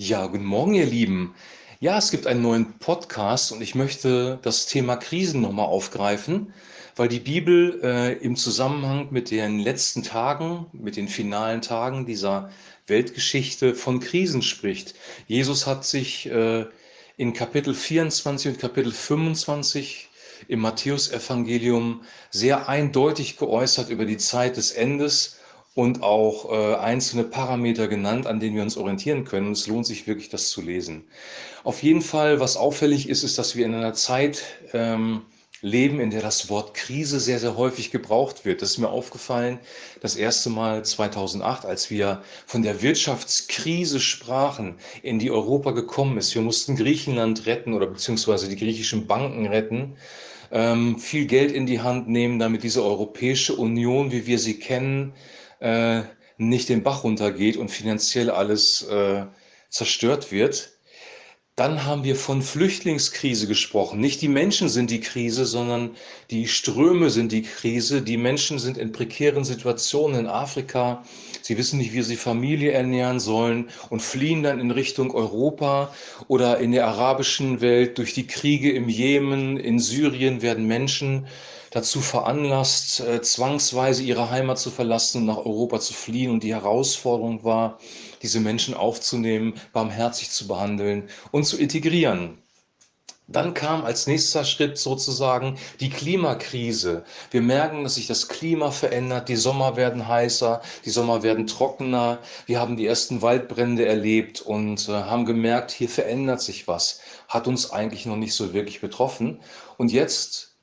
Ja, 0.00 0.28
guten 0.28 0.44
Morgen, 0.44 0.74
ihr 0.74 0.86
Lieben. 0.86 1.34
Ja, 1.80 1.98
es 1.98 2.12
gibt 2.12 2.28
einen 2.28 2.40
neuen 2.40 2.78
Podcast 2.78 3.50
und 3.50 3.60
ich 3.60 3.74
möchte 3.74 4.38
das 4.42 4.66
Thema 4.66 4.94
Krisen 4.94 5.40
nochmal 5.40 5.66
aufgreifen, 5.66 6.52
weil 6.94 7.08
die 7.08 7.18
Bibel 7.18 7.80
äh, 7.82 8.12
im 8.18 8.36
Zusammenhang 8.36 9.08
mit 9.10 9.32
den 9.32 9.58
letzten 9.58 10.04
Tagen, 10.04 10.66
mit 10.72 10.94
den 10.96 11.08
finalen 11.08 11.62
Tagen 11.62 12.06
dieser 12.06 12.52
Weltgeschichte 12.86 13.74
von 13.74 13.98
Krisen 13.98 14.42
spricht. 14.42 14.94
Jesus 15.26 15.66
hat 15.66 15.84
sich 15.84 16.30
äh, 16.30 16.66
in 17.16 17.32
Kapitel 17.32 17.74
24 17.74 18.52
und 18.52 18.60
Kapitel 18.60 18.92
25 18.92 20.10
im 20.46 20.60
Matthäusevangelium 20.60 22.02
sehr 22.30 22.68
eindeutig 22.68 23.36
geäußert 23.36 23.90
über 23.90 24.04
die 24.04 24.18
Zeit 24.18 24.58
des 24.58 24.70
Endes 24.70 25.37
und 25.78 26.02
auch 26.02 26.50
äh, 26.50 26.74
einzelne 26.74 27.22
Parameter 27.22 27.86
genannt, 27.86 28.26
an 28.26 28.40
denen 28.40 28.56
wir 28.56 28.64
uns 28.64 28.76
orientieren 28.76 29.24
können. 29.24 29.52
Es 29.52 29.68
lohnt 29.68 29.86
sich 29.86 30.08
wirklich, 30.08 30.28
das 30.28 30.48
zu 30.48 30.60
lesen. 30.60 31.04
Auf 31.62 31.84
jeden 31.84 32.02
Fall, 32.02 32.40
was 32.40 32.56
auffällig 32.56 33.08
ist, 33.08 33.22
ist, 33.22 33.38
dass 33.38 33.54
wir 33.54 33.64
in 33.64 33.74
einer 33.76 33.94
Zeit 33.94 34.42
ähm, 34.72 35.22
leben, 35.60 36.00
in 36.00 36.10
der 36.10 36.20
das 36.20 36.50
Wort 36.50 36.74
Krise 36.74 37.20
sehr, 37.20 37.38
sehr 37.38 37.56
häufig 37.56 37.92
gebraucht 37.92 38.44
wird. 38.44 38.60
Das 38.60 38.70
ist 38.70 38.78
mir 38.78 38.88
aufgefallen, 38.88 39.60
das 40.00 40.16
erste 40.16 40.50
Mal 40.50 40.84
2008, 40.84 41.64
als 41.64 41.90
wir 41.90 42.22
von 42.44 42.62
der 42.62 42.82
Wirtschaftskrise 42.82 44.00
sprachen, 44.00 44.74
in 45.04 45.20
die 45.20 45.30
Europa 45.30 45.70
gekommen 45.70 46.18
ist. 46.18 46.34
Wir 46.34 46.42
mussten 46.42 46.74
Griechenland 46.74 47.46
retten 47.46 47.72
oder 47.72 47.86
beziehungsweise 47.86 48.48
die 48.48 48.56
griechischen 48.56 49.06
Banken 49.06 49.46
retten 49.46 49.94
ähm, 50.50 50.98
viel 50.98 51.26
Geld 51.26 51.52
in 51.52 51.66
die 51.66 51.80
Hand 51.82 52.08
nehmen, 52.08 52.40
damit 52.40 52.64
diese 52.64 52.82
Europäische 52.82 53.54
Union, 53.54 54.10
wie 54.10 54.26
wir 54.26 54.40
sie 54.40 54.58
kennen, 54.58 55.12
äh, 55.60 56.02
nicht 56.36 56.68
den 56.68 56.82
Bach 56.82 57.04
runtergeht 57.04 57.56
und 57.56 57.70
finanziell 57.70 58.30
alles 58.30 58.82
äh, 58.82 59.26
zerstört 59.70 60.30
wird. 60.32 60.78
Dann 61.58 61.84
haben 61.84 62.04
wir 62.04 62.14
von 62.14 62.40
Flüchtlingskrise 62.40 63.48
gesprochen. 63.48 63.98
Nicht 63.98 64.22
die 64.22 64.28
Menschen 64.28 64.68
sind 64.68 64.92
die 64.92 65.00
Krise, 65.00 65.44
sondern 65.44 65.96
die 66.30 66.46
Ströme 66.46 67.10
sind 67.10 67.32
die 67.32 67.42
Krise. 67.42 68.00
Die 68.00 68.16
Menschen 68.16 68.60
sind 68.60 68.78
in 68.78 68.92
prekären 68.92 69.42
Situationen 69.42 70.20
in 70.20 70.26
Afrika. 70.28 71.02
Sie 71.42 71.58
wissen 71.58 71.78
nicht, 71.80 71.92
wie 71.94 72.02
sie 72.02 72.14
Familie 72.14 72.70
ernähren 72.70 73.18
sollen 73.18 73.70
und 73.90 74.02
fliehen 74.02 74.44
dann 74.44 74.60
in 74.60 74.70
Richtung 74.70 75.10
Europa 75.10 75.92
oder 76.28 76.58
in 76.58 76.70
der 76.70 76.86
arabischen 76.86 77.60
Welt 77.60 77.98
durch 77.98 78.14
die 78.14 78.28
Kriege 78.28 78.70
im 78.70 78.88
Jemen, 78.88 79.56
in 79.56 79.80
Syrien 79.80 80.42
werden 80.42 80.68
Menschen 80.68 81.26
dazu 81.70 82.00
veranlasst, 82.00 83.00
äh, 83.00 83.20
zwangsweise 83.22 84.02
ihre 84.02 84.30
Heimat 84.30 84.58
zu 84.58 84.70
verlassen 84.70 85.18
und 85.18 85.26
nach 85.26 85.38
Europa 85.38 85.80
zu 85.80 85.94
fliehen. 85.94 86.30
Und 86.30 86.42
die 86.42 86.54
Herausforderung 86.54 87.44
war, 87.44 87.78
diese 88.22 88.40
Menschen 88.40 88.74
aufzunehmen, 88.74 89.54
barmherzig 89.72 90.30
zu 90.30 90.46
behandeln 90.48 91.08
und 91.30 91.44
zu 91.44 91.56
integrieren. 91.56 92.38
Dann 93.30 93.52
kam 93.52 93.84
als 93.84 94.06
nächster 94.06 94.42
Schritt 94.42 94.78
sozusagen 94.78 95.58
die 95.80 95.90
Klimakrise. 95.90 97.04
Wir 97.30 97.42
merken, 97.42 97.84
dass 97.84 97.96
sich 97.96 98.06
das 98.06 98.28
Klima 98.28 98.70
verändert, 98.70 99.28
die 99.28 99.36
Sommer 99.36 99.76
werden 99.76 100.08
heißer, 100.08 100.62
die 100.86 100.90
Sommer 100.90 101.22
werden 101.22 101.46
trockener. 101.46 102.20
Wir 102.46 102.58
haben 102.58 102.78
die 102.78 102.86
ersten 102.86 103.20
Waldbrände 103.20 103.84
erlebt 103.84 104.40
und 104.40 104.88
äh, 104.88 104.92
haben 104.92 105.26
gemerkt, 105.26 105.72
hier 105.72 105.90
verändert 105.90 106.40
sich 106.40 106.68
was. 106.68 107.00
Hat 107.28 107.46
uns 107.46 107.70
eigentlich 107.70 108.06
noch 108.06 108.16
nicht 108.16 108.32
so 108.32 108.54
wirklich 108.54 108.80
betroffen. 108.80 109.40
Und 109.76 109.92
jetzt 109.92 110.56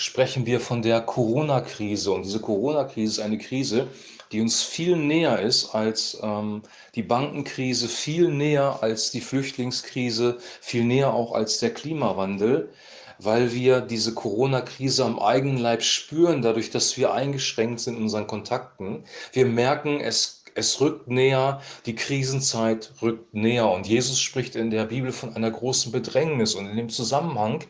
sprechen 0.00 0.46
wir 0.46 0.60
von 0.60 0.80
der 0.80 1.02
Corona-Krise. 1.02 2.10
Und 2.10 2.24
diese 2.24 2.40
Corona-Krise 2.40 3.20
ist 3.20 3.20
eine 3.20 3.38
Krise, 3.38 3.86
die 4.32 4.40
uns 4.40 4.62
viel 4.62 4.96
näher 4.96 5.40
ist 5.40 5.74
als 5.74 6.18
ähm, 6.22 6.62
die 6.94 7.02
Bankenkrise, 7.02 7.86
viel 7.86 8.28
näher 8.28 8.78
als 8.80 9.10
die 9.10 9.20
Flüchtlingskrise, 9.20 10.38
viel 10.60 10.84
näher 10.84 11.12
auch 11.12 11.32
als 11.32 11.58
der 11.58 11.74
Klimawandel, 11.74 12.72
weil 13.18 13.52
wir 13.52 13.82
diese 13.82 14.14
Corona-Krise 14.14 15.04
am 15.04 15.18
eigenen 15.18 15.58
Leib 15.58 15.82
spüren, 15.82 16.40
dadurch, 16.40 16.70
dass 16.70 16.96
wir 16.96 17.12
eingeschränkt 17.12 17.80
sind 17.80 17.96
in 17.96 18.04
unseren 18.04 18.26
Kontakten. 18.26 19.04
Wir 19.32 19.44
merken, 19.44 20.00
es 20.00 20.38
es 20.56 20.80
rückt 20.80 21.08
näher, 21.08 21.62
die 21.86 21.94
Krisenzeit 21.94 22.92
rückt 23.00 23.32
näher. 23.32 23.70
Und 23.70 23.86
Jesus 23.86 24.18
spricht 24.18 24.56
in 24.56 24.70
der 24.70 24.86
Bibel 24.86 25.12
von 25.12 25.36
einer 25.36 25.50
großen 25.50 25.92
Bedrängnis. 25.92 26.56
Und 26.56 26.66
in 26.66 26.76
dem 26.76 26.88
Zusammenhang 26.88 27.62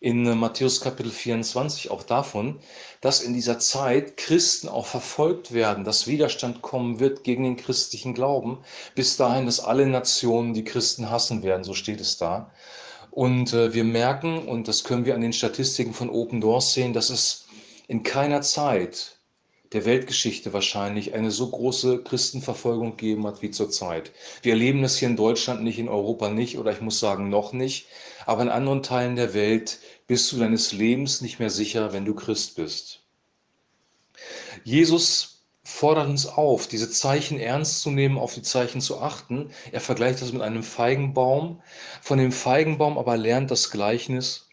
in 0.00 0.26
äh, 0.26 0.34
Matthäus 0.34 0.80
Kapitel 0.80 1.12
24 1.12 1.90
auch 1.90 2.02
davon, 2.02 2.58
dass 3.02 3.20
in 3.20 3.34
dieser 3.34 3.58
Zeit 3.58 4.16
Christen 4.16 4.68
auch 4.68 4.86
verfolgt 4.86 5.52
werden, 5.52 5.84
dass 5.84 6.06
Widerstand 6.06 6.62
kommen 6.62 7.00
wird 7.00 7.22
gegen 7.22 7.44
den 7.44 7.56
christlichen 7.56 8.14
Glauben, 8.14 8.58
bis 8.94 9.16
dahin, 9.16 9.46
dass 9.46 9.60
alle 9.60 9.86
Nationen 9.86 10.54
die 10.54 10.64
Christen 10.64 11.10
hassen 11.10 11.42
werden, 11.42 11.64
so 11.64 11.74
steht 11.74 12.00
es 12.00 12.16
da. 12.16 12.50
Und 13.10 13.52
äh, 13.52 13.74
wir 13.74 13.84
merken, 13.84 14.48
und 14.48 14.68
das 14.68 14.84
können 14.84 15.04
wir 15.04 15.14
an 15.14 15.20
den 15.20 15.32
Statistiken 15.32 15.92
von 15.92 16.10
Open 16.10 16.40
Doors 16.40 16.72
sehen, 16.72 16.92
dass 16.92 17.10
es 17.10 17.46
in 17.86 18.02
keiner 18.02 18.40
Zeit 18.40 19.19
der 19.72 19.84
Weltgeschichte 19.84 20.52
wahrscheinlich 20.52 21.14
eine 21.14 21.30
so 21.30 21.48
große 21.48 22.02
Christenverfolgung 22.02 22.96
gegeben 22.96 23.26
hat 23.26 23.40
wie 23.40 23.50
zurzeit. 23.50 24.10
Wir 24.42 24.52
erleben 24.52 24.82
das 24.82 24.96
hier 24.96 25.08
in 25.08 25.16
Deutschland 25.16 25.62
nicht, 25.62 25.78
in 25.78 25.88
Europa 25.88 26.28
nicht 26.28 26.58
oder 26.58 26.72
ich 26.72 26.80
muss 26.80 26.98
sagen 26.98 27.28
noch 27.28 27.52
nicht, 27.52 27.86
aber 28.26 28.42
in 28.42 28.48
anderen 28.48 28.82
Teilen 28.82 29.14
der 29.14 29.32
Welt 29.32 29.78
bist 30.08 30.32
du 30.32 30.38
deines 30.38 30.72
Lebens 30.72 31.20
nicht 31.20 31.38
mehr 31.38 31.50
sicher, 31.50 31.92
wenn 31.92 32.04
du 32.04 32.14
Christ 32.14 32.56
bist. 32.56 33.00
Jesus 34.64 35.44
fordert 35.62 36.08
uns 36.08 36.26
auf, 36.26 36.66
diese 36.66 36.90
Zeichen 36.90 37.38
ernst 37.38 37.82
zu 37.82 37.90
nehmen, 37.90 38.18
auf 38.18 38.34
die 38.34 38.42
Zeichen 38.42 38.80
zu 38.80 39.00
achten. 39.00 39.50
Er 39.70 39.80
vergleicht 39.80 40.20
das 40.20 40.32
mit 40.32 40.42
einem 40.42 40.64
Feigenbaum. 40.64 41.62
Von 42.02 42.18
dem 42.18 42.32
Feigenbaum 42.32 42.98
aber 42.98 43.16
lernt 43.16 43.52
das 43.52 43.70
Gleichnis, 43.70 44.48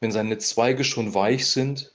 wenn 0.00 0.10
seine 0.10 0.38
Zweige 0.38 0.82
schon 0.82 1.14
weich 1.14 1.46
sind, 1.46 1.93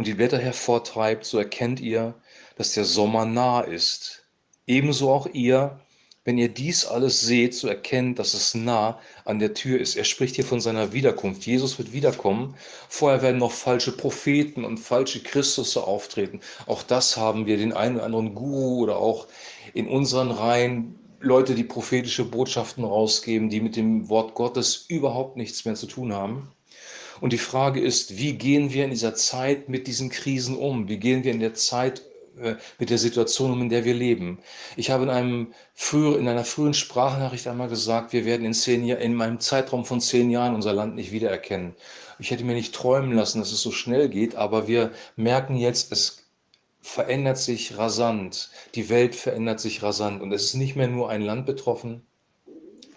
und 0.00 0.06
die 0.06 0.14
Blätter 0.14 0.38
hervortreibt, 0.38 1.26
so 1.26 1.36
erkennt 1.36 1.78
ihr, 1.78 2.14
dass 2.56 2.72
der 2.72 2.86
Sommer 2.86 3.26
nah 3.26 3.60
ist. 3.60 4.24
Ebenso 4.66 5.12
auch 5.12 5.26
ihr, 5.34 5.78
wenn 6.24 6.38
ihr 6.38 6.48
dies 6.48 6.86
alles 6.86 7.20
seht, 7.20 7.54
so 7.54 7.68
erkennt, 7.68 8.18
dass 8.18 8.32
es 8.32 8.54
nah 8.54 8.98
an 9.26 9.40
der 9.40 9.52
Tür 9.52 9.78
ist. 9.78 9.96
Er 9.96 10.04
spricht 10.04 10.36
hier 10.36 10.46
von 10.46 10.58
seiner 10.58 10.94
Wiederkunft. 10.94 11.44
Jesus 11.44 11.76
wird 11.76 11.92
wiederkommen. 11.92 12.54
Vorher 12.88 13.20
werden 13.20 13.36
noch 13.36 13.52
falsche 13.52 13.92
Propheten 13.94 14.64
und 14.64 14.78
falsche 14.78 15.22
Christusse 15.22 15.84
auftreten. 15.84 16.40
Auch 16.66 16.82
das 16.82 17.18
haben 17.18 17.44
wir, 17.44 17.58
den 17.58 17.74
einen 17.74 17.96
oder 17.96 18.06
anderen 18.06 18.34
Guru 18.34 18.78
oder 18.78 18.96
auch 18.96 19.26
in 19.74 19.86
unseren 19.86 20.30
Reihen 20.30 20.98
Leute, 21.20 21.54
die 21.54 21.64
prophetische 21.64 22.24
Botschaften 22.24 22.84
rausgeben, 22.84 23.50
die 23.50 23.60
mit 23.60 23.76
dem 23.76 24.08
Wort 24.08 24.34
Gottes 24.34 24.86
überhaupt 24.88 25.36
nichts 25.36 25.66
mehr 25.66 25.74
zu 25.74 25.86
tun 25.86 26.14
haben. 26.14 26.50
Und 27.20 27.32
die 27.32 27.38
Frage 27.38 27.80
ist, 27.80 28.18
wie 28.18 28.34
gehen 28.34 28.72
wir 28.72 28.84
in 28.84 28.90
dieser 28.90 29.14
Zeit 29.14 29.68
mit 29.68 29.86
diesen 29.86 30.10
Krisen 30.10 30.56
um? 30.56 30.88
Wie 30.88 30.96
gehen 30.96 31.24
wir 31.24 31.32
in 31.32 31.40
der 31.40 31.54
Zeit 31.54 32.02
äh, 32.40 32.54
mit 32.78 32.90
der 32.90 32.98
Situation 32.98 33.52
um, 33.52 33.60
in 33.60 33.68
der 33.68 33.84
wir 33.84 33.94
leben? 33.94 34.38
Ich 34.76 34.90
habe 34.90 35.04
in, 35.04 35.10
einem 35.10 35.54
früher, 35.74 36.18
in 36.18 36.28
einer 36.28 36.44
frühen 36.44 36.74
Sprachnachricht 36.74 37.46
einmal 37.46 37.68
gesagt, 37.68 38.12
wir 38.12 38.24
werden 38.24 38.46
in, 38.46 38.54
zehn 38.54 38.84
Jahr, 38.84 38.98
in 38.98 39.20
einem 39.20 39.40
Zeitraum 39.40 39.84
von 39.84 40.00
zehn 40.00 40.30
Jahren 40.30 40.54
unser 40.54 40.72
Land 40.72 40.94
nicht 40.94 41.12
wiedererkennen. 41.12 41.74
Ich 42.18 42.30
hätte 42.30 42.44
mir 42.44 42.54
nicht 42.54 42.74
träumen 42.74 43.12
lassen, 43.12 43.40
dass 43.40 43.52
es 43.52 43.62
so 43.62 43.70
schnell 43.70 44.08
geht, 44.08 44.34
aber 44.34 44.66
wir 44.68 44.92
merken 45.16 45.56
jetzt, 45.56 45.92
es 45.92 46.24
verändert 46.82 47.38
sich 47.38 47.76
rasant. 47.76 48.50
Die 48.74 48.88
Welt 48.88 49.14
verändert 49.14 49.60
sich 49.60 49.82
rasant 49.82 50.22
und 50.22 50.32
es 50.32 50.44
ist 50.44 50.54
nicht 50.54 50.76
mehr 50.76 50.88
nur 50.88 51.10
ein 51.10 51.22
Land 51.22 51.46
betroffen, 51.46 52.02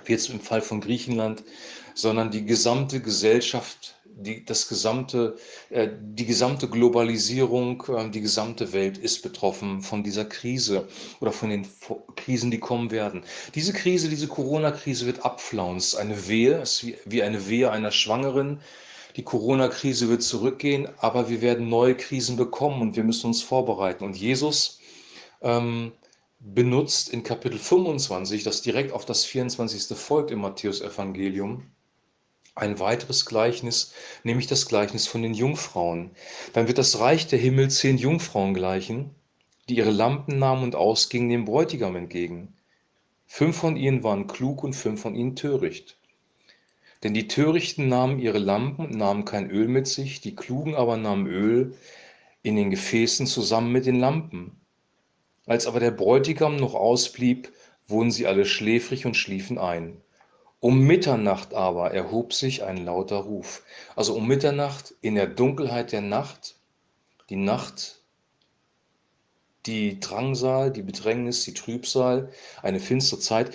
wie 0.06 0.14
jetzt 0.14 0.30
im 0.30 0.40
Fall 0.40 0.62
von 0.62 0.82
Griechenland, 0.82 1.44
sondern 1.94 2.32
die 2.32 2.46
gesamte 2.46 3.02
Gesellschaft 3.02 3.96
die, 4.16 4.46
das 4.46 4.68
gesamte, 4.68 5.38
äh, 5.70 5.90
die 6.00 6.26
gesamte 6.26 6.68
Globalisierung, 6.68 7.84
äh, 7.88 8.10
die 8.10 8.22
gesamte 8.22 8.74
Welt 8.74 8.98
ist 8.98 9.22
betroffen 9.22 9.82
von 9.82 10.04
dieser 10.04 10.26
Krise 10.26 10.88
oder 11.20 11.32
von 11.32 11.50
den 11.50 11.68
Krisen, 12.16 12.52
die 12.52 12.60
kommen 12.60 12.92
werden. 12.92 13.24
Diese 13.56 13.74
Krise, 13.74 14.10
diese 14.10 14.28
Corona-Krise 14.28 15.06
wird 15.06 15.26
abflauen. 15.26 15.78
Es 15.78 15.88
ist 15.88 15.96
eine 15.96 16.28
Wehe, 16.28 16.60
es 16.62 16.84
ist 16.84 16.98
wie, 17.06 17.24
eine 17.24 17.48
Wehe 17.48 17.72
einer 17.72 17.92
Schwangeren. 17.92 18.62
Die 19.16 19.24
Corona-Krise 19.24 20.10
wird 20.10 20.24
zurückgehen, 20.24 20.88
aber 20.98 21.30
wir 21.30 21.42
werden 21.42 21.70
neue 21.70 21.96
Krisen 21.96 22.36
bekommen 22.36 22.82
und 22.82 22.96
wir 22.96 23.04
müssen 23.04 23.28
uns 23.28 23.42
vorbereiten. 23.44 24.04
Und 24.04 24.18
Jesus 24.18 24.80
ähm, 25.42 25.92
benutzt 26.40 27.10
in 27.10 27.24
Kapitel 27.24 27.60
25, 27.60 28.44
das 28.44 28.62
direkt 28.62 28.92
auf 28.92 29.06
das 29.06 29.24
24. 29.26 29.98
folgt 29.98 30.32
im 30.32 30.40
Matthäus-Evangelium, 30.40 31.72
ein 32.56 32.80
weiteres 32.80 33.26
Gleichnis, 33.26 33.94
nämlich 34.24 34.48
das 34.48 34.68
Gleichnis 34.68 35.08
von 35.08 35.22
den 35.22 35.34
Jungfrauen. 35.34 36.12
Dann 36.54 36.68
wird 36.68 36.78
das 36.78 37.00
Reich 37.00 37.28
der 37.28 37.40
Himmel 37.40 37.70
zehn 37.70 37.98
Jungfrauen 37.98 38.54
gleichen, 38.54 39.16
die 39.70 39.76
ihre 39.78 39.92
Lampen 39.92 40.38
nahmen 40.40 40.64
und 40.64 40.76
ausgingen 40.76 41.30
dem 41.30 41.46
Bräutigam 41.46 41.96
entgegen. 41.96 42.54
Fünf 43.26 43.58
von 43.58 43.78
ihnen 43.78 44.04
waren 44.04 44.28
klug 44.28 44.64
und 44.64 44.74
fünf 44.74 45.02
von 45.02 45.16
ihnen 45.16 45.36
töricht. 45.36 45.98
Denn 47.02 47.14
die 47.14 47.28
Törichten 47.28 47.90
nahmen 47.90 48.20
ihre 48.20 48.38
Lampen 48.38 48.86
und 48.86 48.96
nahmen 48.96 49.26
kein 49.26 49.50
Öl 49.50 49.68
mit 49.68 49.88
sich, 49.88 50.22
die 50.22 50.36
Klugen 50.36 50.76
aber 50.76 50.98
nahmen 50.98 51.28
Öl 51.28 51.76
in 52.44 52.56
den 52.56 52.70
Gefäßen 52.70 53.26
zusammen 53.26 53.72
mit 53.72 53.86
den 53.86 54.00
Lampen. 54.00 54.62
Als 55.46 55.66
aber 55.66 55.80
der 55.80 55.92
Bräutigam 55.92 56.56
noch 56.56 56.76
ausblieb, 56.76 57.52
wurden 57.88 58.12
sie 58.12 58.28
alle 58.28 58.46
schläfrig 58.46 59.06
und 59.06 59.18
schliefen 59.18 59.58
ein. 59.58 60.02
Um 60.64 60.80
Mitternacht 60.80 61.54
aber 61.54 61.92
erhob 61.92 62.32
sich 62.32 62.64
ein 62.64 62.86
lauter 62.86 63.18
Ruf. 63.18 63.64
Also 63.98 64.16
um 64.16 64.26
Mitternacht 64.26 64.94
in 65.02 65.16
der 65.16 65.28
Dunkelheit 65.28 65.92
der 65.92 66.00
Nacht, 66.00 66.56
die 67.30 67.36
Nacht, 67.36 68.02
die 69.66 70.00
Drangsal, 70.00 70.72
die 70.72 70.82
Bedrängnis, 70.82 71.44
die 71.44 71.54
Trübsal, 71.54 72.30
eine 72.62 72.80
finstere 72.80 73.20
Zeit. 73.20 73.54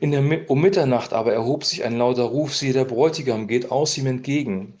In 0.00 0.12
der, 0.12 0.48
um 0.48 0.62
Mitternacht 0.62 1.12
aber 1.12 1.34
erhob 1.34 1.62
sich 1.62 1.84
ein 1.84 1.98
lauter 1.98 2.22
Ruf, 2.22 2.56
siehe, 2.56 2.72
der 2.72 2.86
Bräutigam 2.86 3.48
geht 3.48 3.70
aus 3.70 3.98
ihm 3.98 4.06
entgegen. 4.06 4.78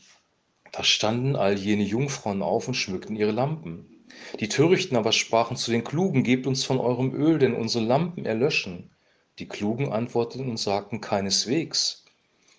Da 0.72 0.82
standen 0.82 1.36
all 1.36 1.58
jene 1.58 1.84
Jungfrauen 1.84 2.40
auf 2.40 2.68
und 2.68 2.74
schmückten 2.74 3.16
ihre 3.16 3.32
Lampen. 3.32 4.06
Die 4.40 4.48
Törichten 4.48 4.96
aber 4.96 5.12
sprachen 5.12 5.58
zu 5.58 5.70
den 5.72 5.84
Klugen, 5.84 6.22
gebt 6.22 6.46
uns 6.46 6.64
von 6.64 6.80
eurem 6.80 7.14
Öl, 7.14 7.38
denn 7.38 7.54
unsere 7.54 7.84
Lampen 7.84 8.24
erlöschen. 8.24 8.95
Die 9.38 9.48
Klugen 9.48 9.92
antworteten 9.92 10.48
und 10.48 10.58
sagten 10.58 11.00
keineswegs, 11.00 12.04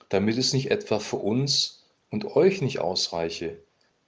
damit 0.09 0.38
es 0.38 0.53
nicht 0.53 0.69
etwa 0.69 1.00
für 1.00 1.18
uns 1.18 1.85
und 2.12 2.35
euch 2.35 2.62
nicht 2.62 2.79
ausreiche, 2.79 3.59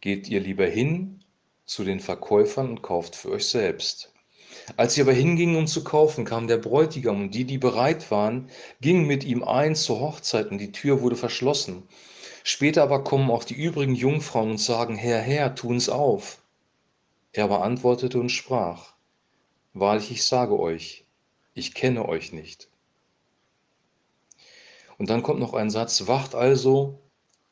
geht 0.02 0.30
ihr 0.30 0.40
lieber 0.40 0.68
hin 0.68 1.24
zu 1.66 1.84
den 1.84 2.00
Verkäufern 2.00 2.70
und 2.70 2.82
kauft 2.82 3.16
für 3.16 3.32
euch 3.32 3.48
selbst. 3.48 4.14
Als 4.78 4.94
sie 4.94 5.02
aber 5.02 5.14
hingingen, 5.14 5.56
um 5.56 5.68
zu 5.68 5.84
kaufen, 5.84 6.26
kam 6.26 6.48
der 6.48 6.58
Bräutigam 6.58 7.22
und 7.22 7.36
die, 7.36 7.46
die 7.46 7.58
bereit 7.58 8.12
waren, 8.12 8.50
gingen 8.82 9.06
mit 9.06 9.24
ihm 9.24 9.44
ein 9.44 9.76
zur 9.76 10.00
Hochzeit 10.00 10.52
und 10.52 10.60
die 10.60 10.72
Tür 10.72 11.02
wurde 11.02 11.16
verschlossen. 11.16 11.84
Später 12.44 12.84
aber 12.84 13.04
kommen 13.04 13.32
auch 13.32 13.44
die 13.44 13.56
übrigen 13.56 13.96
Jungfrauen 13.96 14.52
und 14.52 14.58
sagen, 14.60 14.96
Herr, 14.96 15.22
Herr, 15.22 15.56
tu 15.56 15.70
uns 15.70 15.90
auf. 15.90 16.40
Er 17.34 17.46
aber 17.46 17.64
antwortete 17.64 18.20
und 18.20 18.30
sprach, 18.30 18.94
Wahrlich, 19.74 20.12
ich 20.12 20.24
sage 20.24 20.58
euch, 20.60 21.06
ich 21.54 21.74
kenne 21.74 22.08
euch 22.08 22.32
nicht. 22.32 22.70
Und 24.98 25.10
dann 25.10 25.24
kommt 25.24 25.40
noch 25.40 25.54
ein 25.54 25.70
Satz, 25.70 26.08
wacht 26.08 26.36
also, 26.36 27.00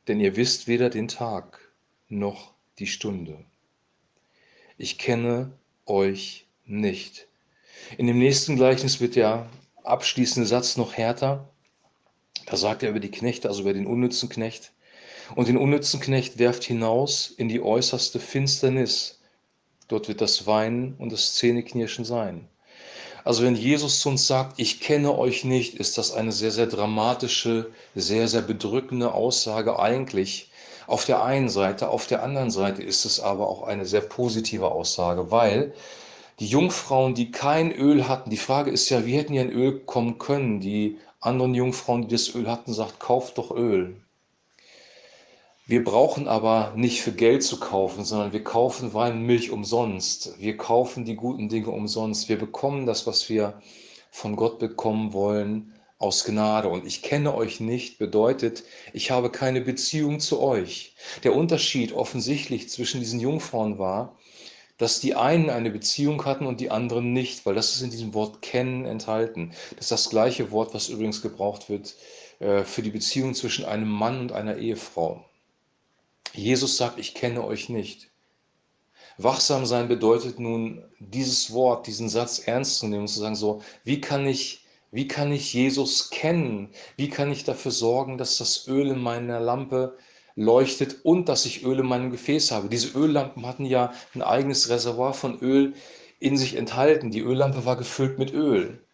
denn 0.08 0.20
ihr 0.20 0.36
wisst 0.36 0.68
weder 0.68 0.90
den 0.90 1.08
Tag 1.08 1.60
noch 2.10 2.54
die 2.80 2.88
Stunde. 2.88 3.44
Ich 4.78 4.98
kenne 4.98 5.54
euch 5.86 6.46
nicht. 6.66 7.28
In 7.98 8.08
dem 8.08 8.20
nächsten 8.20 8.56
Gleichnis 8.56 9.00
wird 9.00 9.16
der 9.16 9.50
abschließende 9.84 10.48
Satz 10.48 10.78
noch 10.78 10.94
härter. 10.94 11.50
Da 12.46 12.58
sagt 12.58 12.84
er 12.84 12.90
über 12.90 13.00
die 13.00 13.12
Knechte, 13.12 13.48
also 13.48 13.62
über 13.62 13.74
den 13.74 13.88
unnützen 13.88 14.30
Knecht, 14.30 14.74
und 15.36 15.48
den 15.48 15.58
unnützen 15.58 16.00
Knecht 16.00 16.40
werft 16.40 16.64
hinaus 16.64 17.30
in 17.30 17.50
die 17.50 17.62
äußerste 17.62 18.20
Finsternis. 18.20 19.20
Dort 19.88 20.08
wird 20.08 20.22
das 20.22 20.48
Weinen 20.48 20.96
und 20.96 21.12
das 21.12 21.36
Zähneknirschen 21.36 22.06
sein. 22.06 22.48
Also 23.28 23.44
wenn 23.44 23.56
Jesus 23.56 24.00
zu 24.00 24.08
uns 24.08 24.26
sagt, 24.26 24.58
ich 24.58 24.80
kenne 24.80 25.18
euch 25.18 25.44
nicht, 25.44 25.76
ist 25.76 25.98
das 25.98 26.14
eine 26.14 26.32
sehr, 26.32 26.52
sehr 26.52 26.66
dramatische, 26.66 27.70
sehr, 27.94 28.30
sehr 28.30 28.42
bedrückende 28.42 29.14
Aussage 29.14 29.80
eigentlich. 29.80 30.50
Auf 30.88 31.04
der 31.04 31.22
einen 31.22 31.50
Seite, 31.50 31.90
auf 31.90 32.08
der 32.08 32.24
anderen 32.24 32.52
Seite 32.52 32.82
ist 32.84 33.04
es 33.04 33.20
aber 33.20 33.50
auch 33.50 33.64
eine 33.64 33.86
sehr 33.86 34.00
positive 34.00 34.72
Aussage, 34.72 35.30
weil 35.30 35.74
die 36.40 36.48
Jungfrauen, 36.48 37.16
die 37.16 37.30
kein 37.30 37.74
Öl 37.74 38.08
hatten, 38.08 38.30
die 38.30 38.38
Frage 38.38 38.72
ist 38.72 38.88
ja, 38.90 39.06
wie 39.06 39.18
hätten 39.18 39.34
die 39.34 39.40
ein 39.40 39.52
Öl 39.52 39.82
kommen 39.82 40.20
können? 40.20 40.62
Die 40.62 40.98
anderen 41.20 41.54
Jungfrauen, 41.54 42.04
die 42.04 42.16
das 42.16 42.34
Öl 42.34 42.50
hatten, 42.50 42.74
sagt, 42.74 43.02
kauft 43.02 43.38
doch 43.38 43.52
Öl. 43.52 43.98
Wir 45.70 45.84
brauchen 45.84 46.30
aber 46.30 46.72
nicht 46.78 47.02
für 47.02 47.12
Geld 47.12 47.44
zu 47.44 47.60
kaufen, 47.60 48.06
sondern 48.06 48.32
wir 48.32 48.42
kaufen 48.42 48.94
Wein 48.94 49.18
und 49.18 49.24
Milch 49.24 49.52
umsonst. 49.52 50.40
Wir 50.40 50.56
kaufen 50.56 51.04
die 51.04 51.18
guten 51.18 51.50
Dinge 51.50 51.72
umsonst. 51.72 52.30
Wir 52.30 52.38
bekommen 52.40 52.86
das, 52.86 53.06
was 53.06 53.28
wir 53.28 53.62
von 54.10 54.38
Gott 54.38 54.60
bekommen 54.60 55.12
wollen, 55.12 55.74
aus 55.98 56.24
Gnade. 56.24 56.70
Und 56.70 56.88
ich 56.88 57.02
kenne 57.02 57.36
euch 57.36 57.60
nicht 57.60 58.00
bedeutet, 58.00 58.64
ich 58.94 59.12
habe 59.12 59.30
keine 59.30 59.60
Beziehung 59.60 60.22
zu 60.22 60.40
euch. 60.40 60.96
Der 61.26 61.36
Unterschied 61.36 61.92
offensichtlich 61.92 62.70
zwischen 62.70 63.02
diesen 63.02 63.20
Jungfrauen 63.20 63.78
war, 63.78 64.18
dass 64.78 65.02
die 65.02 65.16
einen 65.16 65.50
eine 65.50 65.70
Beziehung 65.70 66.24
hatten 66.24 66.46
und 66.46 66.62
die 66.62 66.72
anderen 66.72 67.12
nicht, 67.12 67.46
weil 67.46 67.56
das 67.56 67.76
ist 67.76 67.82
in 67.82 67.92
diesem 67.92 68.14
Wort 68.14 68.42
kennen 68.42 68.86
enthalten. 68.86 69.52
Das 69.72 69.88
ist 69.88 69.92
das 69.92 70.10
gleiche 70.10 70.50
Wort, 70.52 70.74
was 70.74 70.88
übrigens 70.88 71.22
gebraucht 71.22 71.68
wird 71.68 71.94
äh, 72.40 72.64
für 72.64 72.84
die 72.84 72.92
Beziehung 72.92 73.34
zwischen 73.34 73.66
einem 73.66 73.90
Mann 73.90 74.22
und 74.22 74.32
einer 74.32 74.56
Ehefrau. 74.56 75.26
Jesus 76.34 76.78
sagt, 76.78 77.00
ich 77.00 77.14
kenne 77.14 77.44
euch 77.44 77.70
nicht. 77.70 78.10
Wachsam 79.18 79.66
sein 79.66 79.88
bedeutet 79.88 80.40
nun, 80.40 80.84
dieses 81.00 81.52
Wort, 81.52 81.88
diesen 81.88 82.08
Satz 82.08 82.40
ernst 82.40 82.78
zu 82.78 82.88
nehmen 82.88 83.02
und 83.02 83.08
zu 83.08 83.20
sagen, 83.20 83.36
so, 83.36 83.64
wie 83.84 84.00
kann 84.00 84.28
ich, 84.28 84.66
wie 84.92 85.08
kann 85.08 85.32
ich 85.32 85.54
Jesus 85.54 86.12
kennen? 86.12 86.70
Wie 86.98 87.10
kann 87.10 87.32
ich 87.32 87.44
dafür 87.44 87.72
sorgen, 87.72 88.18
dass 88.18 88.38
das 88.38 88.68
Öl 88.68 88.90
in 88.90 89.00
meiner 89.00 89.40
Lampe 89.40 89.98
leuchtet 90.36 91.04
und 91.04 91.30
dass 91.30 91.46
ich 91.48 91.64
Öl 91.64 91.80
in 91.80 91.88
meinem 91.88 92.12
Gefäß 92.12 92.52
habe? 92.52 92.70
Diese 92.70 92.96
Öllampen 92.98 93.46
hatten 93.46 93.66
ja 93.66 93.92
ein 94.14 94.22
eigenes 94.22 94.70
Reservoir 94.70 95.14
von 95.14 95.40
Öl 95.40 95.74
in 96.20 96.38
sich 96.38 96.56
enthalten. 96.56 97.10
Die 97.10 97.22
Öllampe 97.22 97.66
war 97.66 97.76
gefüllt 97.76 98.20
mit 98.20 98.34
Öl. 98.34 98.87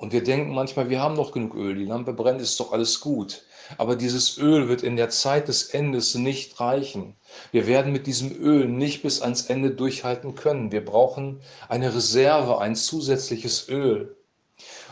Und 0.00 0.14
wir 0.14 0.24
denken 0.24 0.54
manchmal, 0.54 0.88
wir 0.88 0.98
haben 1.02 1.14
noch 1.14 1.30
genug 1.30 1.54
Öl, 1.54 1.74
die 1.74 1.84
Lampe 1.84 2.14
brennt, 2.14 2.40
ist 2.40 2.58
doch 2.58 2.72
alles 2.72 3.00
gut. 3.00 3.42
Aber 3.76 3.96
dieses 3.96 4.38
Öl 4.38 4.66
wird 4.66 4.82
in 4.82 4.96
der 4.96 5.10
Zeit 5.10 5.46
des 5.46 5.64
Endes 5.74 6.14
nicht 6.14 6.58
reichen. 6.58 7.16
Wir 7.52 7.66
werden 7.66 7.92
mit 7.92 8.06
diesem 8.06 8.32
Öl 8.32 8.66
nicht 8.66 9.02
bis 9.02 9.20
ans 9.20 9.42
Ende 9.42 9.70
durchhalten 9.72 10.36
können. 10.36 10.72
Wir 10.72 10.82
brauchen 10.82 11.42
eine 11.68 11.94
Reserve, 11.94 12.62
ein 12.62 12.76
zusätzliches 12.76 13.68
Öl. 13.68 14.16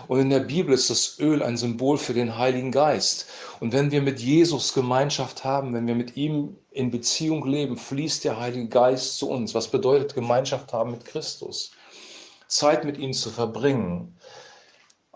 Und 0.09 0.21
in 0.21 0.29
der 0.29 0.41
Bibel 0.41 0.75
ist 0.75 0.91
das 0.91 1.19
Öl 1.19 1.43
ein 1.43 1.57
Symbol 1.57 1.97
für 1.97 2.13
den 2.13 2.37
Heiligen 2.37 2.71
Geist. 2.71 3.31
Und 3.61 3.73
wenn 3.73 3.91
wir 3.91 4.03
mit 4.03 4.21
Jesus 4.21 4.75
Gemeinschaft 4.75 5.43
haben, 5.43 5.73
wenn 5.73 5.87
wir 5.87 5.95
mit 5.95 6.19
ihm 6.19 6.59
in 6.71 6.91
Beziehung 6.91 7.47
leben, 7.47 7.79
fließt 7.79 8.25
der 8.25 8.39
Heilige 8.39 8.69
Geist 8.69 9.17
zu 9.17 9.31
uns. 9.31 9.55
Was 9.55 9.69
bedeutet 9.69 10.15
Gemeinschaft 10.15 10.75
haben 10.75 10.91
mit 10.91 11.07
Christus? 11.07 11.71
Zeit 12.47 12.85
mit 12.85 12.97
ihm 12.97 13.13
zu 13.13 13.31
verbringen, 13.31 14.18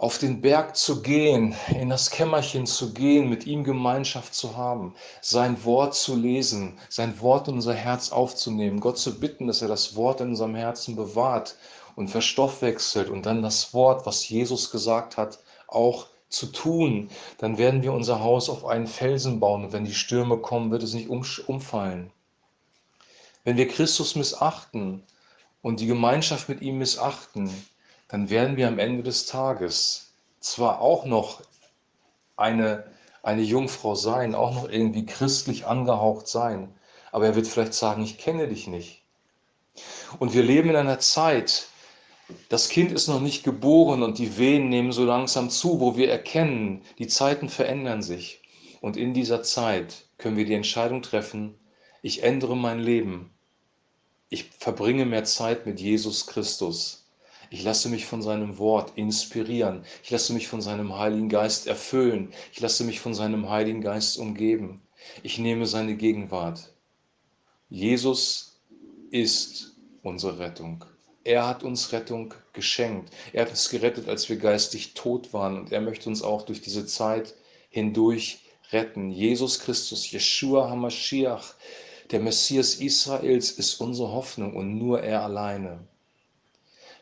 auf 0.02 0.18
den 0.18 0.40
Berg 0.40 0.74
zu 0.74 1.00
gehen, 1.00 1.54
in 1.68 1.88
das 1.88 2.10
Kämmerchen 2.10 2.66
zu 2.66 2.92
gehen, 2.92 3.30
mit 3.30 3.46
ihm 3.46 3.62
Gemeinschaft 3.62 4.34
zu 4.34 4.56
haben, 4.56 4.96
sein 5.20 5.64
Wort 5.64 5.94
zu 5.94 6.16
lesen, 6.16 6.76
sein 6.88 7.20
Wort 7.20 7.46
in 7.46 7.54
unser 7.54 7.74
Herz 7.74 8.10
aufzunehmen, 8.10 8.80
Gott 8.80 8.98
zu 8.98 9.20
bitten, 9.20 9.46
dass 9.46 9.62
er 9.62 9.68
das 9.68 9.94
Wort 9.94 10.20
in 10.20 10.30
unserem 10.30 10.56
Herzen 10.56 10.96
bewahrt 10.96 11.54
und 11.94 12.08
verstoffwechselt 12.08 13.10
und 13.10 13.26
dann 13.26 13.42
das 13.42 13.74
Wort, 13.74 14.04
was 14.04 14.28
Jesus 14.28 14.72
gesagt 14.72 15.16
hat, 15.16 15.38
auch 15.68 16.08
zu 16.28 16.46
tun, 16.46 17.08
dann 17.38 17.56
werden 17.56 17.84
wir 17.84 17.92
unser 17.92 18.18
Haus 18.18 18.50
auf 18.50 18.64
einen 18.64 18.88
Felsen 18.88 19.38
bauen 19.38 19.66
und 19.66 19.72
wenn 19.72 19.84
die 19.84 19.94
Stürme 19.94 20.38
kommen, 20.38 20.72
wird 20.72 20.82
es 20.82 20.94
nicht 20.94 21.10
umfallen. 21.10 22.10
Wenn 23.44 23.56
wir 23.56 23.68
Christus 23.68 24.16
missachten 24.16 25.04
und 25.62 25.78
die 25.78 25.86
Gemeinschaft 25.86 26.48
mit 26.48 26.60
ihm 26.60 26.78
missachten, 26.78 27.48
dann 28.12 28.28
werden 28.28 28.58
wir 28.58 28.68
am 28.68 28.78
Ende 28.78 29.02
des 29.02 29.24
Tages 29.24 30.12
zwar 30.38 30.82
auch 30.82 31.06
noch 31.06 31.40
eine, 32.36 32.84
eine 33.22 33.40
Jungfrau 33.40 33.94
sein, 33.94 34.34
auch 34.34 34.54
noch 34.54 34.68
irgendwie 34.68 35.06
christlich 35.06 35.66
angehaucht 35.66 36.28
sein, 36.28 36.74
aber 37.10 37.24
er 37.24 37.36
wird 37.36 37.46
vielleicht 37.46 37.72
sagen, 37.72 38.02
ich 38.02 38.18
kenne 38.18 38.48
dich 38.48 38.66
nicht. 38.66 39.02
Und 40.18 40.34
wir 40.34 40.42
leben 40.42 40.68
in 40.68 40.76
einer 40.76 40.98
Zeit, 40.98 41.68
das 42.50 42.68
Kind 42.68 42.92
ist 42.92 43.08
noch 43.08 43.20
nicht 43.20 43.44
geboren 43.44 44.02
und 44.02 44.18
die 44.18 44.36
Wehen 44.36 44.68
nehmen 44.68 44.92
so 44.92 45.06
langsam 45.06 45.48
zu, 45.48 45.80
wo 45.80 45.96
wir 45.96 46.10
erkennen, 46.10 46.82
die 46.98 47.06
Zeiten 47.06 47.48
verändern 47.48 48.02
sich. 48.02 48.42
Und 48.82 48.98
in 48.98 49.14
dieser 49.14 49.42
Zeit 49.42 50.04
können 50.18 50.36
wir 50.36 50.44
die 50.44 50.54
Entscheidung 50.54 51.00
treffen, 51.00 51.58
ich 52.02 52.22
ändere 52.22 52.58
mein 52.58 52.78
Leben. 52.78 53.32
Ich 54.28 54.50
verbringe 54.50 55.06
mehr 55.06 55.24
Zeit 55.24 55.64
mit 55.64 55.80
Jesus 55.80 56.26
Christus. 56.26 57.01
Ich 57.52 57.64
lasse 57.64 57.90
mich 57.90 58.06
von 58.06 58.22
seinem 58.22 58.56
Wort 58.56 58.96
inspirieren. 58.96 59.84
Ich 60.02 60.10
lasse 60.10 60.32
mich 60.32 60.48
von 60.48 60.62
seinem 60.62 60.96
Heiligen 60.96 61.28
Geist 61.28 61.66
erfüllen. 61.66 62.32
Ich 62.50 62.60
lasse 62.60 62.82
mich 62.82 62.98
von 62.98 63.12
seinem 63.12 63.50
Heiligen 63.50 63.82
Geist 63.82 64.16
umgeben. 64.16 64.80
Ich 65.22 65.36
nehme 65.36 65.66
seine 65.66 65.94
Gegenwart. 65.94 66.72
Jesus 67.68 68.58
ist 69.10 69.76
unsere 70.02 70.38
Rettung. 70.38 70.86
Er 71.24 71.46
hat 71.46 71.62
uns 71.62 71.92
Rettung 71.92 72.32
geschenkt. 72.54 73.12
Er 73.34 73.42
hat 73.42 73.50
uns 73.50 73.68
gerettet, 73.68 74.08
als 74.08 74.30
wir 74.30 74.36
geistig 74.36 74.94
tot 74.94 75.34
waren. 75.34 75.58
Und 75.58 75.72
er 75.72 75.82
möchte 75.82 76.08
uns 76.08 76.22
auch 76.22 76.46
durch 76.46 76.62
diese 76.62 76.86
Zeit 76.86 77.34
hindurch 77.68 78.40
retten. 78.70 79.10
Jesus 79.10 79.60
Christus, 79.60 80.10
Yeshua 80.10 80.70
HaMashiach, 80.70 81.52
der 82.12 82.20
Messias 82.20 82.76
Israels, 82.76 83.50
ist 83.50 83.78
unsere 83.78 84.10
Hoffnung 84.10 84.56
und 84.56 84.78
nur 84.78 85.02
er 85.02 85.22
alleine. 85.22 85.86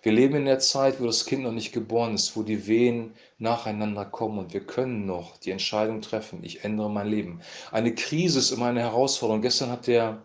Wir 0.02 0.12
leben 0.12 0.36
in 0.36 0.44
der 0.46 0.58
Zeit, 0.58 1.00
wo 1.00 1.06
das 1.06 1.26
Kind 1.26 1.42
noch 1.42 1.52
nicht 1.52 1.72
geboren 1.72 2.14
ist, 2.14 2.36
wo 2.36 2.42
die 2.42 2.66
Wehen 2.66 3.14
nacheinander 3.38 4.04
kommen 4.06 4.38
und 4.38 4.54
wir 4.54 4.66
können 4.66 5.04
noch 5.06 5.36
die 5.38 5.50
Entscheidung 5.50 6.00
treffen, 6.00 6.40
ich 6.42 6.64
ändere 6.64 6.90
mein 6.90 7.08
Leben. 7.08 7.40
Eine 7.70 7.94
Krise 7.94 8.38
ist 8.38 8.50
immer 8.50 8.66
eine 8.66 8.80
Herausforderung. 8.80 9.42
Gestern 9.42 9.70
hat 9.70 9.86
der 9.86 10.22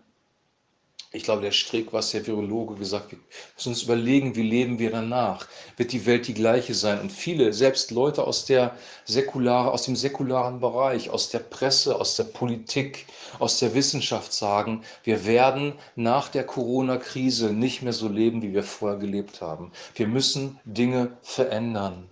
ich 1.16 1.24
glaube, 1.24 1.42
der 1.42 1.52
Strick, 1.52 1.94
was 1.94 2.12
der 2.12 2.28
Virologe 2.28 2.76
gesagt, 2.76 3.12
wir 3.12 3.20
müssen 3.56 3.70
uns 3.70 3.84
überlegen, 3.84 4.36
wie 4.36 4.44
leben 4.44 4.80
wir 4.80 4.92
danach? 4.92 5.48
Wird 5.78 5.94
die 5.94 6.06
Welt 6.06 6.28
die 6.28 6.34
gleiche 6.34 6.74
sein? 6.74 7.00
Und 7.00 7.12
viele, 7.12 7.54
selbst 7.54 7.92
Leute 7.92 8.26
aus, 8.26 8.46
der 8.46 8.76
säkulare, 9.06 9.72
aus 9.72 9.84
dem 9.84 9.96
säkularen 9.96 10.60
Bereich, 10.60 11.10
aus 11.10 11.30
der 11.30 11.40
Presse, 11.40 11.96
aus 11.96 12.18
der 12.18 12.26
Politik, 12.26 13.06
aus 13.40 13.60
der 13.60 13.74
Wissenschaft 13.74 14.34
sagen, 14.34 14.84
wir 15.04 15.26
werden 15.26 15.74
nach 15.96 16.28
der 16.28 16.46
Corona-Krise 16.46 17.54
nicht 17.54 17.82
mehr 17.82 17.94
so 17.94 18.10
leben, 18.10 18.42
wie 18.42 18.54
wir 18.54 18.64
vorher 18.64 19.00
gelebt 19.00 19.42
haben. 19.42 19.72
Wir 19.96 20.08
müssen 20.08 20.60
Dinge 20.66 21.18
verändern. 21.22 22.10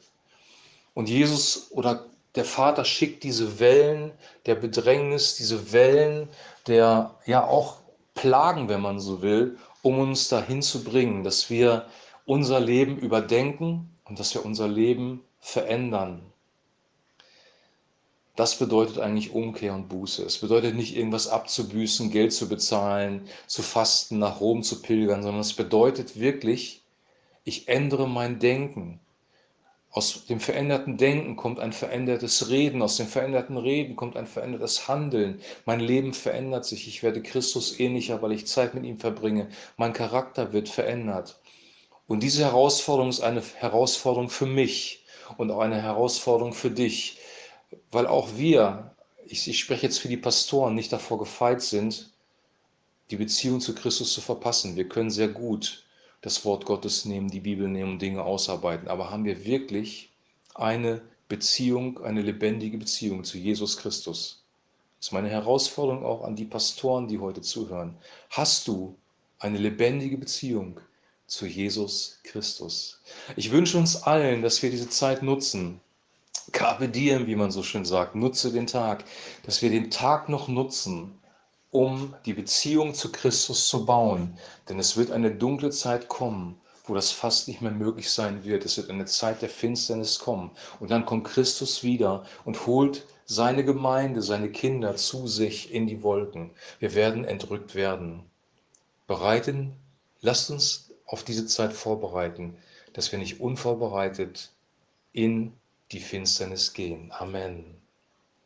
Und 0.94 1.10
Jesus 1.10 1.68
oder 1.72 2.06
der 2.36 2.46
Vater 2.46 2.86
schickt 2.86 3.24
diese 3.24 3.60
Wellen 3.60 4.12
der 4.46 4.56
Bedrängnis, 4.56 5.36
diese 5.36 5.72
Wellen 5.72 6.30
der 6.68 7.14
ja 7.26 7.46
auch 7.46 7.83
Plagen, 8.14 8.70
wenn 8.70 8.82
man 8.82 9.00
so 9.00 9.22
will, 9.22 9.58
um 9.82 10.00
uns 10.00 10.30
dahin 10.30 10.62
zu 10.62 10.84
bringen, 10.84 11.24
dass 11.24 11.50
wir 11.50 11.88
unser 12.26 12.60
Leben 12.60 12.98
überdenken 12.98 13.90
und 14.06 14.20
dass 14.20 14.34
wir 14.34 14.46
unser 14.46 14.68
Leben 14.68 15.24
verändern. 15.40 16.22
Das 18.36 18.58
bedeutet 18.58 18.98
eigentlich 18.98 19.32
Umkehr 19.32 19.76
und 19.76 19.90
Buße. 19.90 20.24
Es 20.24 20.40
bedeutet 20.40 20.76
nicht 20.76 20.96
irgendwas 20.96 21.28
abzubüßen, 21.28 22.10
Geld 22.10 22.34
zu 22.34 22.50
bezahlen, 22.50 23.28
zu 23.46 23.62
fasten, 23.62 24.18
nach 24.18 24.42
Rom 24.42 24.64
zu 24.64 24.82
pilgern, 24.82 25.22
sondern 25.22 25.42
es 25.42 25.54
bedeutet 25.54 26.20
wirklich, 26.20 26.82
ich 27.44 27.68
ändere 27.68 28.08
mein 28.10 28.40
Denken. 28.40 29.00
Aus 29.96 30.26
dem 30.26 30.40
veränderten 30.40 30.98
Denken 30.98 31.36
kommt 31.36 31.60
ein 31.60 31.72
verändertes 31.72 32.50
Reden, 32.50 32.82
aus 32.82 32.98
dem 32.98 33.06
veränderten 33.06 33.58
Reden 33.58 33.96
kommt 33.96 34.18
ein 34.18 34.26
verändertes 34.26 34.88
Handeln. 34.88 35.40
Mein 35.66 35.80
Leben 35.80 36.16
verändert 36.16 36.66
sich, 36.66 36.88
ich 36.88 37.04
werde 37.04 37.22
Christus 37.22 37.80
ähnlicher, 37.80 38.20
weil 38.24 38.32
ich 38.32 38.48
Zeit 38.48 38.74
mit 38.74 38.86
ihm 38.86 38.98
verbringe. 38.98 39.50
Mein 39.78 39.94
Charakter 39.94 40.52
wird 40.52 40.68
verändert. 40.68 41.40
Und 42.08 42.24
diese 42.24 42.44
Herausforderung 42.44 43.10
ist 43.10 43.22
eine 43.22 43.44
Herausforderung 43.44 44.32
für 44.32 44.48
mich 44.48 45.06
und 45.38 45.52
auch 45.52 45.60
eine 45.60 45.80
Herausforderung 45.80 46.54
für 46.54 46.72
dich, 46.72 47.20
weil 47.92 48.08
auch 48.08 48.30
wir, 48.36 48.96
ich, 49.28 49.48
ich 49.48 49.60
spreche 49.60 49.86
jetzt 49.86 50.00
für 50.00 50.08
die 50.08 50.18
Pastoren, 50.18 50.74
nicht 50.74 50.92
davor 50.92 51.20
gefeit 51.20 51.62
sind, 51.62 52.12
die 53.12 53.18
Beziehung 53.18 53.60
zu 53.62 53.76
Christus 53.76 54.12
zu 54.12 54.22
verpassen. 54.22 54.76
Wir 54.76 54.90
können 54.90 55.12
sehr 55.12 55.28
gut 55.28 55.86
das 56.24 56.46
Wort 56.46 56.66
Gottes 56.66 57.06
nehmen, 57.06 57.30
die 57.30 57.42
Bibel 57.42 57.68
nehmen 57.68 57.92
und 57.92 58.02
Dinge 58.02 58.24
ausarbeiten. 58.24 58.88
Aber 58.88 59.12
haben 59.12 59.26
wir 59.26 59.46
wirklich 59.46 60.10
eine 60.56 61.02
Beziehung, 61.28 62.02
eine 62.04 62.22
lebendige 62.22 62.78
Beziehung 62.78 63.26
zu 63.26 63.38
Jesus 63.38 63.78
Christus? 63.78 64.42
Das 65.00 65.08
ist 65.08 65.12
meine 65.12 65.30
Herausforderung 65.30 66.06
auch 66.06 66.24
an 66.24 66.38
die 66.38 66.46
Pastoren, 66.46 67.10
die 67.10 67.20
heute 67.20 67.42
zuhören. 67.42 67.98
Hast 68.30 68.70
du 68.70 68.96
eine 69.38 69.58
lebendige 69.58 70.18
Beziehung 70.18 70.80
zu 71.28 71.46
Jesus 71.46 72.20
Christus? 72.24 73.02
Ich 73.36 73.52
wünsche 73.52 73.78
uns 73.78 74.04
allen, 74.04 74.42
dass 74.42 74.64
wir 74.64 74.72
diese 74.72 74.90
Zeit 74.90 75.24
nutzen. 75.24 75.82
Carpe 76.54 76.88
diem, 76.88 77.28
wie 77.28 77.36
man 77.36 77.52
so 77.52 77.64
schön 77.64 77.84
sagt, 77.84 78.16
nutze 78.16 78.54
den 78.54 78.68
Tag, 78.68 79.04
dass 79.46 79.62
wir 79.62 79.70
den 79.70 79.92
Tag 79.92 80.30
noch 80.30 80.48
nutzen, 80.48 81.20
um 81.74 82.14
die 82.26 82.34
Beziehung 82.34 82.94
zu 82.94 83.12
Christus 83.12 83.68
zu 83.68 83.86
bauen. 83.86 84.38
Denn 84.70 84.80
es 84.80 84.96
wird 84.96 85.12
eine 85.12 85.34
dunkle 85.34 85.72
Zeit 85.72 86.08
kommen, 86.08 86.56
wo 86.86 86.94
das 86.94 87.12
fast 87.12 87.48
nicht 87.48 87.62
mehr 87.62 87.72
möglich 87.72 88.12
sein 88.12 88.44
wird. 88.44 88.64
Es 88.64 88.78
wird 88.78 88.92
eine 88.92 89.06
Zeit 89.06 89.42
der 89.42 89.50
Finsternis 89.50 90.20
kommen. 90.20 90.52
Und 90.80 90.92
dann 90.92 91.06
kommt 91.06 91.26
Christus 91.26 91.84
wieder 91.84 92.26
und 92.46 92.68
holt 92.68 93.08
seine 93.26 93.66
Gemeinde, 93.66 94.22
seine 94.22 94.52
Kinder 94.52 94.96
zu 94.96 95.28
sich 95.28 95.74
in 95.74 95.88
die 95.88 96.04
Wolken. 96.04 96.52
Wir 96.80 96.94
werden 96.94 97.26
entrückt 97.26 97.74
werden. 97.74 98.24
Bereiten, 99.08 99.74
lasst 100.22 100.52
uns 100.52 100.92
auf 101.08 101.24
diese 101.24 101.48
Zeit 101.48 101.74
vorbereiten, 101.74 102.56
dass 102.94 103.12
wir 103.12 103.18
nicht 103.18 103.40
unvorbereitet 103.40 104.52
in 105.12 105.54
die 105.92 106.00
Finsternis 106.00 106.74
gehen. 106.74 107.12
Amen. 107.12 107.83